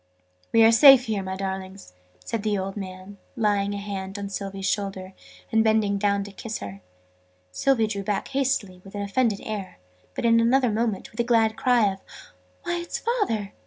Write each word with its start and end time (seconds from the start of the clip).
"We 0.51 0.63
are 0.63 0.71
safe 0.71 1.05
here, 1.05 1.21
my 1.21 1.35
darlings!" 1.35 1.93
said 2.25 2.41
the 2.41 2.57
old 2.57 2.75
man, 2.75 3.19
laying 3.35 3.75
a 3.75 3.77
hand 3.77 4.17
on 4.17 4.29
Sylvie's 4.29 4.65
shoulder, 4.67 5.13
and 5.51 5.63
bending 5.63 5.99
down 5.99 6.23
to 6.23 6.31
kiss 6.31 6.57
her. 6.57 6.81
Sylvie 7.51 7.85
drew 7.85 8.01
back 8.03 8.29
hastily, 8.29 8.81
with 8.83 8.95
an 8.95 9.03
offended 9.03 9.41
air: 9.43 9.77
but 10.15 10.25
in 10.25 10.39
another 10.39 10.71
moment, 10.71 11.11
with 11.11 11.19
a 11.19 11.23
glad 11.23 11.55
cry 11.55 11.93
of 11.93 11.99
"Why, 12.63 12.77
it's 12.79 12.97
Father!" 12.97 13.53